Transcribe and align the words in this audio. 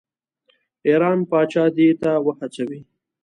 ایران 0.87 1.19
پاچا 1.29 1.63
دې 1.75 1.87
ته 2.01 2.11
وهڅوي. 2.25 2.79